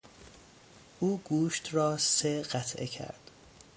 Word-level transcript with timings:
او 0.99 1.21
گوشت 1.23 1.73
را 1.73 1.97
سه 1.97 2.41
قطعه 2.41 2.87
کرد. 2.87 3.31